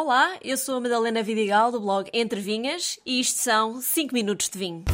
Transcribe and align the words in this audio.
Olá, 0.00 0.38
eu 0.44 0.56
sou 0.56 0.76
a 0.76 0.80
Madalena 0.80 1.24
Vidigal 1.24 1.72
do 1.72 1.80
blog 1.80 2.08
Entre 2.14 2.40
Vinhas 2.40 3.00
e 3.04 3.18
isto 3.18 3.40
são 3.40 3.80
5 3.80 4.14
minutos 4.14 4.48
de 4.48 4.56
vinho. 4.56 4.84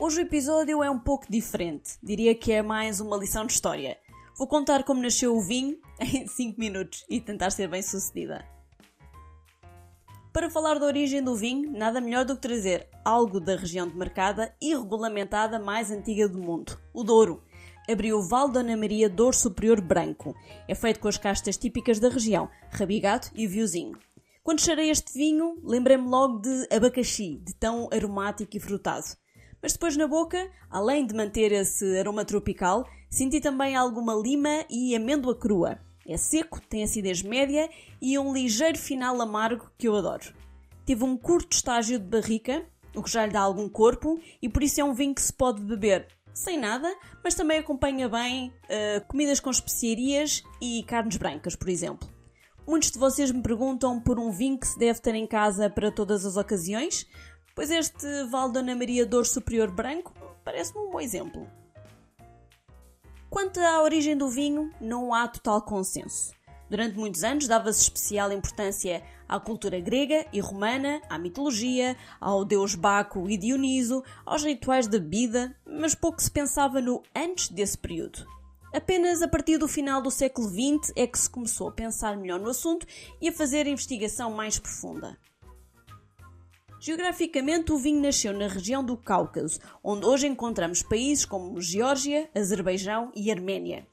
Hoje 0.00 0.20
o 0.20 0.22
episódio 0.22 0.82
é 0.82 0.90
um 0.90 0.98
pouco 0.98 1.26
diferente. 1.28 1.98
Diria 2.02 2.34
que 2.34 2.50
é 2.50 2.62
mais 2.62 2.98
uma 2.98 3.18
lição 3.18 3.44
de 3.44 3.52
história. 3.52 3.98
Vou 4.38 4.48
contar 4.48 4.84
como 4.84 5.02
nasceu 5.02 5.36
o 5.36 5.42
vinho 5.42 5.78
em 6.00 6.26
5 6.26 6.58
minutos 6.58 7.04
e 7.10 7.20
tentar 7.20 7.50
ser 7.50 7.68
bem 7.68 7.82
sucedida. 7.82 8.42
Para 10.38 10.48
falar 10.48 10.78
da 10.78 10.86
origem 10.86 11.20
do 11.20 11.34
vinho, 11.34 11.68
nada 11.72 12.00
melhor 12.00 12.24
do 12.24 12.36
que 12.36 12.42
trazer 12.42 12.86
algo 13.04 13.40
da 13.40 13.56
região 13.56 13.88
demarcada 13.88 14.54
e 14.62 14.72
regulamentada 14.72 15.58
mais 15.58 15.90
antiga 15.90 16.28
do 16.28 16.38
mundo, 16.38 16.78
o 16.94 17.02
Douro. 17.02 17.42
Abriu 17.90 18.18
o 18.18 18.22
Val 18.22 18.48
Dona 18.48 18.76
Maria 18.76 19.10
Douro 19.10 19.36
Superior 19.36 19.80
Branco. 19.80 20.36
É 20.68 20.76
feito 20.76 21.00
com 21.00 21.08
as 21.08 21.18
castas 21.18 21.56
típicas 21.56 21.98
da 21.98 22.08
região, 22.08 22.48
rabigato 22.70 23.32
e 23.34 23.48
viozinho. 23.48 23.98
Quando 24.44 24.60
cheirei 24.60 24.90
este 24.90 25.12
vinho, 25.12 25.58
lembrei-me 25.64 26.06
logo 26.08 26.38
de 26.38 26.68
abacaxi, 26.70 27.42
de 27.44 27.52
tão 27.56 27.88
aromático 27.92 28.56
e 28.56 28.60
frutado. 28.60 29.06
Mas 29.60 29.72
depois 29.72 29.96
na 29.96 30.06
boca, 30.06 30.48
além 30.70 31.04
de 31.04 31.16
manter 31.16 31.50
esse 31.50 31.98
aroma 31.98 32.24
tropical, 32.24 32.84
senti 33.10 33.40
também 33.40 33.74
alguma 33.74 34.14
lima 34.14 34.64
e 34.70 34.94
amêndoa 34.94 35.34
crua. 35.34 35.80
É 36.08 36.16
seco, 36.16 36.58
tem 36.62 36.82
acidez 36.82 37.22
média 37.22 37.68
e 38.00 38.18
um 38.18 38.32
ligeiro 38.32 38.78
final 38.78 39.20
amargo 39.20 39.70
que 39.76 39.86
eu 39.86 39.94
adoro. 39.94 40.32
Teve 40.86 41.04
um 41.04 41.18
curto 41.18 41.54
estágio 41.54 41.98
de 41.98 42.06
barrica, 42.06 42.64
o 42.96 43.02
que 43.02 43.10
já 43.10 43.26
lhe 43.26 43.32
dá 43.32 43.40
algum 43.40 43.68
corpo, 43.68 44.18
e 44.40 44.48
por 44.48 44.62
isso 44.62 44.80
é 44.80 44.84
um 44.84 44.94
vinho 44.94 45.14
que 45.14 45.20
se 45.20 45.32
pode 45.32 45.60
beber 45.60 46.06
sem 46.32 46.58
nada, 46.58 46.88
mas 47.22 47.34
também 47.34 47.58
acompanha 47.58 48.08
bem 48.08 48.48
uh, 48.48 49.06
comidas 49.06 49.40
com 49.40 49.50
especiarias 49.50 50.42
e 50.62 50.82
carnes 50.84 51.16
brancas, 51.16 51.54
por 51.54 51.68
exemplo. 51.68 52.08
Muitos 52.66 52.90
de 52.90 52.98
vocês 52.98 53.30
me 53.30 53.42
perguntam 53.42 54.00
por 54.00 54.18
um 54.18 54.30
vinho 54.30 54.58
que 54.58 54.66
se 54.66 54.78
deve 54.78 55.00
ter 55.00 55.14
em 55.14 55.26
casa 55.26 55.68
para 55.68 55.90
todas 55.90 56.24
as 56.24 56.36
ocasiões, 56.36 57.06
pois 57.54 57.70
este 57.70 58.06
Val 58.30 58.50
Dona 58.50 58.74
Maria 58.74 59.04
Dor 59.04 59.26
Superior 59.26 59.70
Branco 59.70 60.14
parece-me 60.44 60.80
um 60.80 60.90
bom 60.90 61.00
exemplo. 61.00 61.46
Quanto 63.38 63.60
à 63.60 63.80
origem 63.84 64.16
do 64.16 64.28
vinho, 64.28 64.68
não 64.80 65.14
há 65.14 65.28
total 65.28 65.62
consenso. 65.62 66.32
Durante 66.68 66.98
muitos 66.98 67.22
anos 67.22 67.46
dava-se 67.46 67.82
especial 67.82 68.32
importância 68.32 69.00
à 69.28 69.38
cultura 69.38 69.78
grega 69.78 70.26
e 70.32 70.40
romana, 70.40 71.00
à 71.08 71.16
mitologia, 71.20 71.96
ao 72.20 72.44
deus 72.44 72.74
Baco 72.74 73.30
e 73.30 73.36
Dioniso, 73.36 74.02
aos 74.26 74.42
rituais 74.42 74.88
da 74.88 74.98
bebida, 74.98 75.56
mas 75.64 75.94
pouco 75.94 76.20
se 76.20 76.28
pensava 76.28 76.80
no 76.80 77.00
antes 77.14 77.48
desse 77.48 77.78
período. 77.78 78.26
Apenas 78.74 79.22
a 79.22 79.28
partir 79.28 79.56
do 79.56 79.68
final 79.68 80.02
do 80.02 80.10
século 80.10 80.48
XX 80.48 80.92
é 80.96 81.06
que 81.06 81.16
se 81.16 81.30
começou 81.30 81.68
a 81.68 81.72
pensar 81.72 82.16
melhor 82.16 82.40
no 82.40 82.50
assunto 82.50 82.88
e 83.20 83.28
a 83.28 83.32
fazer 83.32 83.68
investigação 83.68 84.32
mais 84.32 84.58
profunda. 84.58 85.16
Geograficamente, 86.80 87.72
o 87.72 87.78
vinho 87.78 88.00
nasceu 88.00 88.32
na 88.32 88.46
região 88.46 88.84
do 88.84 88.96
Cáucaso, 88.96 89.58
onde 89.82 90.06
hoje 90.06 90.28
encontramos 90.28 90.82
países 90.82 91.24
como 91.24 91.60
Geórgia, 91.60 92.30
Azerbaijão 92.34 93.10
e 93.16 93.30
Arménia. 93.30 93.86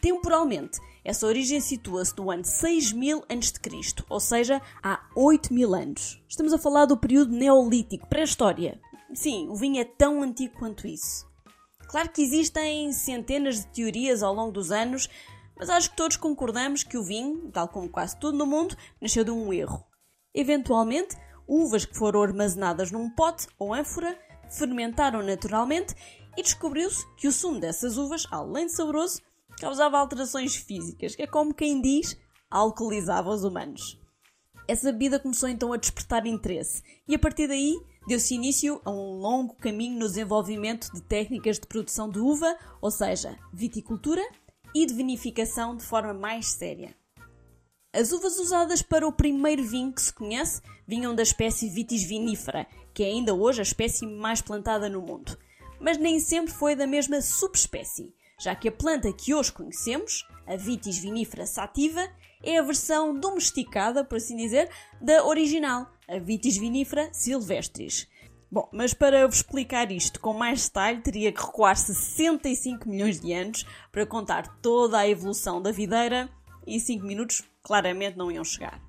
Temporalmente, 0.00 0.80
essa 1.04 1.26
origem 1.26 1.60
situa-se 1.60 2.16
no 2.16 2.30
ano 2.30 2.44
6000 2.44 3.24
a.C., 3.28 4.04
ou 4.08 4.18
seja, 4.18 4.60
há 4.82 5.00
8000 5.14 5.74
anos. 5.74 6.22
Estamos 6.28 6.52
a 6.52 6.58
falar 6.58 6.86
do 6.86 6.96
período 6.96 7.32
neolítico, 7.32 8.08
pré-história. 8.08 8.80
Sim, 9.14 9.48
o 9.48 9.54
vinho 9.54 9.80
é 9.80 9.84
tão 9.84 10.20
antigo 10.20 10.58
quanto 10.58 10.88
isso. 10.88 11.24
Claro 11.86 12.10
que 12.10 12.22
existem 12.22 12.92
centenas 12.92 13.60
de 13.60 13.66
teorias 13.68 14.24
ao 14.24 14.34
longo 14.34 14.50
dos 14.50 14.72
anos, 14.72 15.08
mas 15.56 15.70
acho 15.70 15.90
que 15.90 15.96
todos 15.96 16.16
concordamos 16.16 16.82
que 16.82 16.98
o 16.98 17.04
vinho, 17.04 17.48
tal 17.52 17.68
como 17.68 17.88
quase 17.88 18.18
tudo 18.18 18.36
no 18.36 18.44
mundo, 18.44 18.76
nasceu 19.00 19.22
de 19.22 19.30
um 19.30 19.52
erro. 19.52 19.84
Eventualmente, 20.34 21.16
uvas 21.46 21.84
que 21.84 21.96
foram 21.96 22.22
armazenadas 22.22 22.90
num 22.90 23.10
pote 23.10 23.46
ou 23.58 23.74
ânfora 23.74 24.18
fermentaram 24.50 25.22
naturalmente 25.22 25.94
e 26.36 26.42
descobriu-se 26.42 27.06
que 27.16 27.28
o 27.28 27.32
sumo 27.32 27.60
dessas 27.60 27.96
uvas, 27.96 28.26
além 28.30 28.66
de 28.66 28.72
saboroso, 28.74 29.22
causava 29.60 29.98
alterações 29.98 30.56
físicas, 30.56 31.14
que 31.14 31.22
é 31.22 31.26
como 31.26 31.54
quem 31.54 31.80
diz, 31.80 32.16
alcoolizava 32.50 33.30
os 33.30 33.44
humanos. 33.44 34.00
Essa 34.66 34.90
bebida 34.92 35.20
começou 35.20 35.48
então 35.48 35.72
a 35.72 35.76
despertar 35.76 36.26
interesse 36.26 36.82
e 37.06 37.14
a 37.14 37.18
partir 37.18 37.46
daí 37.46 37.74
deu-se 38.06 38.34
início 38.34 38.80
a 38.84 38.90
um 38.90 39.18
longo 39.18 39.54
caminho 39.54 39.98
no 39.98 40.06
desenvolvimento 40.06 40.90
de 40.92 41.02
técnicas 41.02 41.58
de 41.58 41.66
produção 41.66 42.08
de 42.08 42.18
uva, 42.18 42.56
ou 42.80 42.90
seja, 42.90 43.38
viticultura 43.52 44.22
e 44.74 44.86
de 44.86 44.94
vinificação 44.94 45.76
de 45.76 45.84
forma 45.84 46.14
mais 46.14 46.46
séria. 46.46 46.94
As 47.94 48.10
uvas 48.10 48.40
usadas 48.40 48.82
para 48.82 49.06
o 49.06 49.12
primeiro 49.12 49.62
vinho 49.62 49.92
que 49.92 50.02
se 50.02 50.12
conhece 50.12 50.60
vinham 50.84 51.14
da 51.14 51.22
espécie 51.22 51.68
Vitis 51.68 52.02
vinifera, 52.02 52.66
que 52.92 53.04
é 53.04 53.06
ainda 53.06 53.32
hoje 53.32 53.60
a 53.60 53.62
espécie 53.62 54.04
mais 54.04 54.42
plantada 54.42 54.88
no 54.88 55.00
mundo. 55.00 55.38
Mas 55.78 55.96
nem 55.96 56.18
sempre 56.18 56.52
foi 56.52 56.74
da 56.74 56.88
mesma 56.88 57.22
subespécie, 57.22 58.12
já 58.40 58.52
que 58.52 58.66
a 58.66 58.72
planta 58.72 59.12
que 59.12 59.32
hoje 59.32 59.52
conhecemos, 59.52 60.26
a 60.44 60.56
Vitis 60.56 60.98
vinifera 60.98 61.46
sativa, 61.46 62.04
é 62.42 62.58
a 62.58 62.62
versão 62.62 63.16
domesticada, 63.16 64.04
por 64.04 64.16
assim 64.16 64.36
dizer, 64.36 64.68
da 65.00 65.24
original, 65.24 65.88
a 66.08 66.18
Vitis 66.18 66.56
vinifera 66.56 67.08
silvestris. 67.12 68.08
Bom, 68.50 68.68
mas 68.72 68.92
para 68.92 69.24
vos 69.24 69.36
explicar 69.36 69.92
isto 69.92 70.18
com 70.18 70.32
mais 70.32 70.64
detalhe, 70.64 71.00
teria 71.00 71.30
que 71.30 71.40
recuar 71.40 71.76
65 71.76 72.88
milhões 72.88 73.20
de 73.20 73.32
anos 73.32 73.64
para 73.92 74.04
contar 74.04 74.48
toda 74.60 74.98
a 74.98 75.08
evolução 75.08 75.62
da 75.62 75.70
videira 75.70 76.28
e 76.66 76.80
5 76.80 77.06
minutos 77.06 77.53
claramente 77.64 78.16
não 78.16 78.30
iam 78.30 78.44
chegar. 78.44 78.80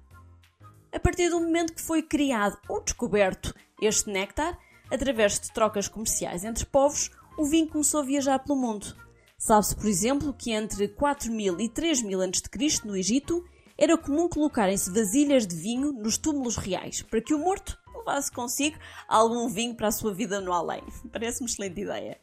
A 0.93 0.99
partir 0.99 1.29
do 1.29 1.39
momento 1.39 1.73
que 1.73 1.81
foi 1.81 2.03
criado 2.03 2.57
ou 2.69 2.83
descoberto 2.83 3.55
este 3.81 4.09
néctar, 4.09 4.57
através 4.91 5.39
de 5.39 5.51
trocas 5.51 5.87
comerciais 5.87 6.43
entre 6.43 6.65
povos, 6.65 7.09
o 7.37 7.45
vinho 7.45 7.67
começou 7.67 8.01
a 8.01 8.05
viajar 8.05 8.39
pelo 8.39 8.59
mundo. 8.59 8.95
Sabe-se, 9.37 9.75
por 9.75 9.87
exemplo, 9.87 10.33
que 10.33 10.51
entre 10.51 10.87
4000 10.87 11.59
e 11.59 11.69
3000 11.69 12.21
a.C., 12.21 12.81
no 12.85 12.95
Egito, 12.95 13.43
era 13.77 13.97
comum 13.97 14.29
colocarem-se 14.29 14.89
vasilhas 14.91 15.45
de 15.45 15.55
vinho 15.55 15.91
nos 15.91 16.17
túmulos 16.17 16.55
reais, 16.55 17.01
para 17.01 17.21
que 17.21 17.33
o 17.33 17.39
morto 17.39 17.77
levasse 17.93 18.31
consigo 18.31 18.77
algum 19.07 19.49
vinho 19.49 19.75
para 19.75 19.87
a 19.87 19.91
sua 19.91 20.13
vida 20.13 20.39
no 20.39 20.53
além. 20.53 20.83
Parece-me 21.11 21.49
excelente 21.49 21.81
ideia. 21.81 22.17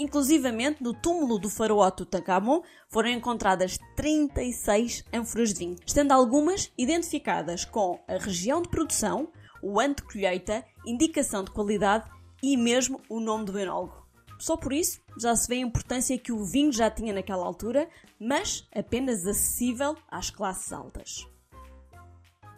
Inclusivamente, 0.00 0.82
no 0.82 0.94
túmulo 0.94 1.38
do 1.38 1.50
faraó 1.50 1.90
Tutankhamon 1.90 2.62
foram 2.88 3.10
encontradas 3.10 3.78
36 3.94 5.04
ânforas 5.12 5.52
de 5.52 5.58
vinho, 5.58 5.76
estando 5.86 6.12
algumas 6.12 6.72
identificadas 6.78 7.66
com 7.66 8.00
a 8.08 8.14
região 8.14 8.62
de 8.62 8.70
produção, 8.70 9.28
o 9.62 9.78
ano 9.78 9.94
de 9.94 10.02
colheita, 10.04 10.64
indicação 10.86 11.44
de 11.44 11.50
qualidade 11.50 12.10
e 12.42 12.56
mesmo 12.56 13.02
o 13.10 13.20
nome 13.20 13.44
do 13.44 13.58
enólogo. 13.58 14.06
Só 14.38 14.56
por 14.56 14.72
isso 14.72 15.02
já 15.18 15.36
se 15.36 15.46
vê 15.46 15.56
a 15.56 15.66
importância 15.66 16.16
que 16.16 16.32
o 16.32 16.46
vinho 16.46 16.72
já 16.72 16.90
tinha 16.90 17.12
naquela 17.12 17.44
altura, 17.44 17.86
mas 18.18 18.66
apenas 18.74 19.26
acessível 19.26 19.94
às 20.10 20.30
classes 20.30 20.72
altas. 20.72 21.28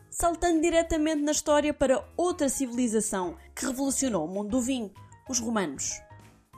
Saltando 0.08 0.60
diretamente 0.60 1.22
na 1.22 1.32
história 1.32 1.74
para 1.74 2.08
outra 2.16 2.48
civilização 2.48 3.36
que 3.52 3.66
revolucionou 3.66 4.26
o 4.26 4.28
mundo 4.28 4.50
do 4.50 4.60
vinho, 4.60 4.92
os 5.28 5.40
romanos. 5.40 6.00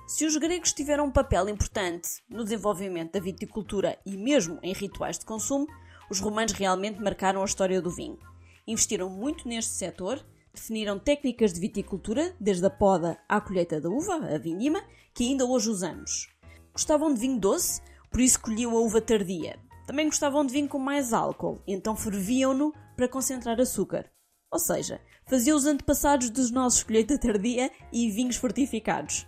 Se 0.06 0.26
os 0.26 0.36
gregos 0.36 0.74
tiveram 0.74 1.06
um 1.06 1.10
papel 1.10 1.48
importante 1.48 2.22
no 2.28 2.44
desenvolvimento 2.44 3.12
da 3.12 3.20
viticultura 3.20 3.98
e 4.04 4.18
mesmo 4.18 4.58
em 4.62 4.74
rituais 4.74 5.18
de 5.18 5.24
consumo, 5.24 5.66
os 6.10 6.20
romanos 6.20 6.52
realmente 6.52 7.00
marcaram 7.00 7.40
a 7.40 7.44
história 7.44 7.80
do 7.80 7.90
vinho. 7.90 8.18
Investiram 8.66 9.08
muito 9.08 9.48
neste 9.48 9.72
setor, 9.72 10.22
definiram 10.52 10.98
técnicas 10.98 11.54
de 11.54 11.60
viticultura, 11.60 12.36
desde 12.38 12.66
a 12.66 12.70
poda 12.70 13.18
à 13.26 13.40
colheita 13.40 13.80
da 13.80 13.88
uva, 13.88 14.16
a 14.16 14.36
vindima, 14.36 14.84
que 15.14 15.24
ainda 15.24 15.46
hoje 15.46 15.70
usamos. 15.70 16.28
Gostavam 16.74 17.14
de 17.14 17.20
vinho 17.20 17.40
doce, 17.40 17.80
por 18.10 18.20
isso 18.20 18.40
colhiam 18.40 18.76
a 18.76 18.80
uva 18.80 19.00
tardia. 19.00 19.58
Também 19.86 20.04
gostavam 20.06 20.44
de 20.44 20.52
vinho 20.52 20.68
com 20.68 20.78
mais 20.78 21.14
álcool, 21.14 21.62
então 21.66 21.96
ferviam-no 21.96 22.74
para 22.94 23.08
concentrar 23.08 23.58
açúcar. 23.58 24.10
Ou 24.52 24.58
seja, 24.58 25.00
faziam 25.26 25.56
os 25.56 25.64
antepassados 25.64 26.28
dos 26.28 26.50
nossos 26.50 26.82
colheita 26.82 27.18
tardia 27.18 27.70
e 27.90 28.10
vinhos 28.10 28.36
fortificados. 28.36 29.26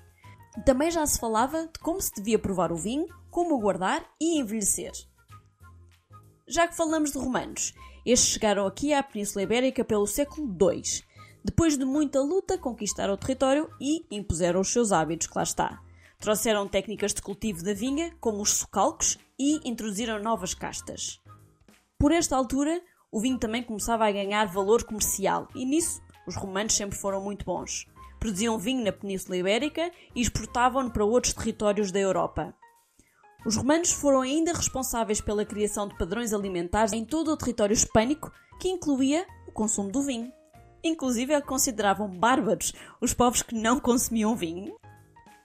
Também 0.65 0.91
já 0.91 1.05
se 1.07 1.19
falava 1.19 1.67
de 1.67 1.79
como 1.81 2.01
se 2.01 2.15
devia 2.15 2.39
provar 2.39 2.73
o 2.73 2.77
vinho, 2.77 3.07
como 3.31 3.55
o 3.55 3.61
guardar 3.61 4.05
e 4.21 4.39
envelhecer. 4.39 4.93
Já 6.49 6.67
que 6.67 6.77
falamos 6.77 7.13
de 7.13 7.19
romanos, 7.19 7.75
estes 8.05 8.31
chegaram 8.31 8.67
aqui 8.67 8.95
à 8.95 9.03
Península 9.03 9.43
Ibérica 9.43 9.85
pelo 9.85 10.07
século 10.07 10.47
II. 10.47 10.83
Depois 11.45 11.77
de 11.77 11.85
muita 11.85 12.21
luta, 12.21 12.57
conquistaram 12.57 13.15
o 13.15 13.17
território 13.17 13.71
e 13.81 14.07
impuseram 14.11 14.61
os 14.61 14.73
seus 14.73 14.93
hábitos, 14.93 15.27
que 15.27 15.37
lá 15.37 15.43
está. 15.43 15.81
Trouxeram 16.19 16.67
técnicas 16.67 17.13
de 17.13 17.21
cultivo 17.21 17.63
da 17.63 17.75
vinha, 17.75 18.17
como 18.21 18.41
os 18.41 18.55
socalcos, 18.55 19.19
e 19.39 19.61
introduziram 19.69 20.23
novas 20.23 20.55
castas. 20.55 21.21
Por 21.99 22.13
esta 22.13 22.37
altura, 22.37 22.81
o 23.11 23.21
vinho 23.21 23.39
também 23.39 23.63
começava 23.63 24.07
a 24.07 24.13
ganhar 24.13 24.47
valor 24.47 24.85
comercial 24.85 25.49
e 25.55 25.65
nisso 25.65 26.01
os 26.27 26.37
romanos 26.37 26.75
sempre 26.75 26.99
foram 26.99 27.23
muito 27.23 27.45
bons. 27.45 27.87
Produziam 28.27 28.59
vinho 28.59 28.83
na 28.83 28.91
Península 28.91 29.37
Ibérica 29.37 29.89
e 30.13 30.21
exportavam-no 30.21 30.91
para 30.91 31.05
outros 31.05 31.33
territórios 31.33 31.93
da 31.93 32.01
Europa. 32.01 32.53
Os 33.47 33.55
romanos 33.55 33.93
foram 33.93 34.21
ainda 34.21 34.53
responsáveis 34.53 35.21
pela 35.21 35.45
criação 35.45 35.87
de 35.87 35.97
padrões 35.97 36.33
alimentares 36.33 36.93
em 36.93 37.05
todo 37.05 37.31
o 37.31 37.37
território 37.37 37.73
hispânico, 37.73 38.33
que 38.59 38.69
incluía 38.69 39.25
o 39.47 39.53
consumo 39.53 39.93
do 39.93 40.03
vinho. 40.03 40.33
Inclusive, 40.83 41.41
consideravam 41.43 42.09
bárbaros 42.09 42.73
os 43.01 43.15
povos 43.15 43.43
que 43.43 43.55
não 43.55 43.79
consumiam 43.79 44.35
vinho. 44.35 44.75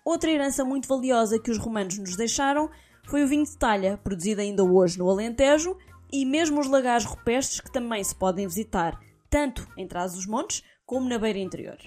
Outra 0.04 0.32
herança 0.32 0.66
muito 0.66 0.88
valiosa 0.88 1.38
que 1.38 1.52
os 1.52 1.60
romanos 1.60 2.00
nos 2.00 2.16
deixaram 2.16 2.68
foi 3.06 3.24
o 3.24 3.28
vinho 3.28 3.46
de 3.46 3.56
talha, 3.60 4.00
produzido 4.04 4.42
ainda 4.42 4.64
hoje 4.64 4.98
no 4.98 5.08
Alentejo, 5.08 5.78
e 6.12 6.26
mesmo 6.26 6.60
os 6.60 6.68
lagares 6.68 7.06
rupestres 7.06 7.62
que 7.62 7.72
também 7.72 8.04
se 8.04 8.16
podem 8.16 8.48
visitar, 8.48 9.00
tanto 9.30 9.68
em 9.78 9.88
Trás-os-Montes 9.88 10.64
como 10.84 11.08
na 11.08 11.20
beira 11.20 11.38
interior. 11.38 11.78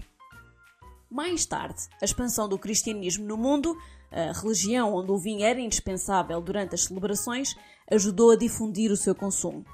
Mais 1.15 1.47
tarde, 1.47 1.81
a 2.03 2.05
expansão 2.05 2.49
do 2.49 2.59
cristianismo 2.59 3.25
no 3.25 3.37
mundo, 3.37 3.79
a 4.11 4.33
religião 4.33 4.93
onde 4.93 5.13
o 5.13 5.17
vinho 5.17 5.45
era 5.45 5.61
indispensável 5.61 6.41
durante 6.41 6.75
as 6.75 6.87
celebrações, 6.87 7.55
ajudou 7.89 8.33
a 8.33 8.37
difundir 8.37 8.91
o 8.91 8.97
seu 8.97 9.15
consumo. 9.15 9.65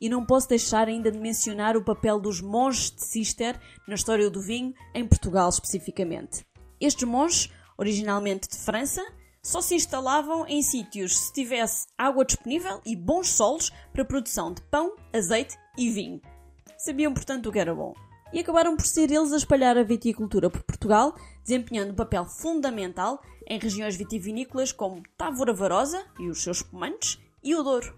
E 0.00 0.08
não 0.08 0.24
posso 0.24 0.48
deixar 0.48 0.88
ainda 0.88 1.12
de 1.12 1.18
mencionar 1.18 1.76
o 1.76 1.84
papel 1.84 2.18
dos 2.18 2.40
monges 2.40 2.90
de 2.90 3.04
Cister 3.04 3.60
na 3.86 3.96
história 3.96 4.30
do 4.30 4.40
vinho, 4.40 4.72
em 4.94 5.06
Portugal 5.06 5.50
especificamente. 5.50 6.42
Estes 6.80 7.06
monges, 7.06 7.52
originalmente 7.76 8.48
de 8.48 8.56
França, 8.56 9.04
só 9.42 9.60
se 9.60 9.74
instalavam 9.74 10.46
em 10.46 10.62
sítios 10.62 11.18
se 11.18 11.34
tivesse 11.34 11.86
água 11.98 12.24
disponível 12.24 12.80
e 12.86 12.96
bons 12.96 13.28
solos 13.28 13.70
para 13.92 14.00
a 14.00 14.06
produção 14.06 14.54
de 14.54 14.62
pão, 14.62 14.96
azeite 15.12 15.54
e 15.76 15.90
vinho. 15.90 16.22
Sabiam, 16.78 17.12
portanto, 17.12 17.50
o 17.50 17.52
que 17.52 17.58
era 17.58 17.74
bom. 17.74 17.92
E 18.32 18.40
acabaram 18.40 18.76
por 18.76 18.86
ser 18.86 19.10
eles 19.10 19.32
a 19.32 19.36
espalhar 19.36 19.78
a 19.78 19.82
viticultura 19.82 20.50
por 20.50 20.62
Portugal, 20.62 21.14
desempenhando 21.42 21.92
um 21.92 21.96
papel 21.96 22.24
fundamental 22.26 23.22
em 23.46 23.58
regiões 23.58 23.96
vitivinícolas 23.96 24.70
como 24.72 25.02
Távora 25.16 25.54
Varosa 25.54 26.04
e 26.18 26.28
os 26.28 26.42
seus 26.42 26.58
espumantes 26.58 27.18
e 27.42 27.54
o 27.54 27.62
Douro. 27.62 27.94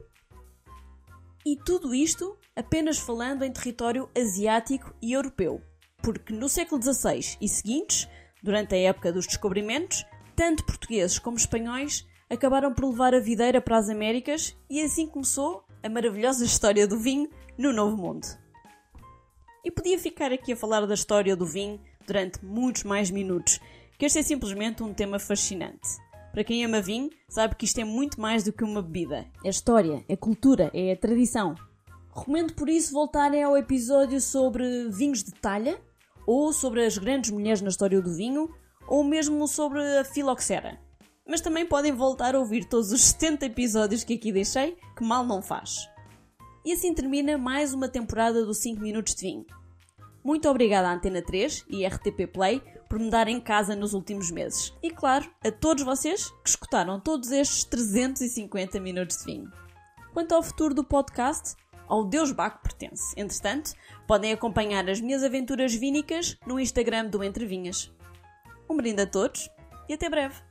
E 1.44 1.56
tudo 1.56 1.94
isto 1.94 2.36
apenas 2.54 2.98
falando 2.98 3.42
em 3.42 3.52
território 3.52 4.08
asiático 4.16 4.94
e 5.02 5.12
europeu, 5.12 5.62
porque 6.02 6.32
no 6.32 6.48
século 6.48 6.80
XVI 6.82 7.36
e 7.40 7.48
seguintes, 7.48 8.06
durante 8.42 8.74
a 8.74 8.78
época 8.78 9.12
dos 9.12 9.26
descobrimentos, 9.26 10.04
tanto 10.36 10.64
portugueses 10.64 11.18
como 11.18 11.36
espanhóis 11.36 12.06
acabaram 12.28 12.72
por 12.72 12.88
levar 12.88 13.14
a 13.14 13.20
videira 13.20 13.60
para 13.60 13.78
as 13.78 13.88
Américas 13.88 14.56
e 14.68 14.80
assim 14.80 15.06
começou 15.06 15.64
a 15.82 15.88
maravilhosa 15.88 16.44
história 16.44 16.86
do 16.86 16.98
vinho 16.98 17.28
no 17.58 17.72
Novo 17.72 17.96
Mundo. 17.96 18.39
E 19.64 19.70
podia 19.70 19.98
ficar 19.98 20.32
aqui 20.32 20.52
a 20.52 20.56
falar 20.56 20.86
da 20.86 20.94
história 20.94 21.36
do 21.36 21.44
vinho 21.44 21.80
durante 22.06 22.44
muitos 22.44 22.82
mais 22.82 23.10
minutos, 23.10 23.60
que 23.98 24.06
este 24.06 24.18
é 24.18 24.22
simplesmente 24.22 24.82
um 24.82 24.94
tema 24.94 25.18
fascinante. 25.18 25.88
Para 26.32 26.44
quem 26.44 26.64
ama 26.64 26.80
vinho, 26.80 27.10
sabe 27.28 27.56
que 27.56 27.64
isto 27.64 27.78
é 27.80 27.84
muito 27.84 28.20
mais 28.20 28.42
do 28.42 28.52
que 28.52 28.64
uma 28.64 28.80
bebida. 28.80 29.26
É 29.44 29.48
história, 29.50 30.02
é 30.08 30.16
cultura, 30.16 30.70
é 30.72 30.94
tradição. 30.96 31.54
Recomendo 32.14 32.54
por 32.54 32.68
isso 32.68 32.92
voltarem 32.92 33.42
ao 33.42 33.56
episódio 33.56 34.20
sobre 34.20 34.88
vinhos 34.88 35.22
de 35.22 35.32
talha, 35.32 35.78
ou 36.26 36.52
sobre 36.52 36.84
as 36.84 36.96
grandes 36.96 37.30
mulheres 37.30 37.60
na 37.60 37.68
história 37.68 38.00
do 38.00 38.14
vinho, 38.14 38.48
ou 38.88 39.04
mesmo 39.04 39.46
sobre 39.46 39.80
a 39.98 40.04
filoxera. 40.04 40.78
Mas 41.28 41.40
também 41.40 41.66
podem 41.66 41.92
voltar 41.92 42.34
a 42.34 42.38
ouvir 42.38 42.64
todos 42.64 42.92
os 42.92 43.02
70 43.02 43.46
episódios 43.46 44.04
que 44.04 44.14
aqui 44.14 44.32
deixei, 44.32 44.76
que 44.96 45.04
mal 45.04 45.24
não 45.24 45.42
faz. 45.42 45.88
E 46.64 46.72
assim 46.72 46.92
termina 46.92 47.38
mais 47.38 47.72
uma 47.72 47.88
temporada 47.88 48.44
do 48.44 48.52
5 48.52 48.80
Minutos 48.80 49.14
de 49.14 49.22
Vinho. 49.22 49.46
Muito 50.22 50.46
obrigada 50.48 50.88
à 50.88 50.92
Antena 50.92 51.22
3 51.22 51.64
e 51.70 51.86
RTP 51.86 52.26
Play 52.30 52.62
por 52.88 52.98
me 52.98 53.08
darem 53.08 53.40
casa 53.40 53.74
nos 53.74 53.94
últimos 53.94 54.30
meses. 54.30 54.74
E 54.82 54.90
claro, 54.90 55.30
a 55.42 55.50
todos 55.50 55.82
vocês 55.82 56.28
que 56.44 56.50
escutaram 56.50 57.00
todos 57.00 57.30
estes 57.30 57.64
350 57.64 58.78
minutos 58.78 59.16
de 59.18 59.24
vinho. 59.24 59.50
Quanto 60.12 60.34
ao 60.34 60.42
futuro 60.42 60.74
do 60.74 60.84
podcast, 60.84 61.54
ao 61.88 62.04
Deus 62.04 62.30
Baco 62.30 62.62
pertence. 62.62 63.14
Entretanto, 63.16 63.72
podem 64.06 64.32
acompanhar 64.32 64.88
as 64.90 65.00
minhas 65.00 65.24
aventuras 65.24 65.74
vínicas 65.74 66.36
no 66.46 66.60
Instagram 66.60 67.06
do 67.06 67.24
Entre 67.24 67.46
Vinhas. 67.46 67.90
Um 68.68 68.76
brinde 68.76 69.00
a 69.00 69.06
todos 69.06 69.48
e 69.88 69.94
até 69.94 70.10
breve! 70.10 70.49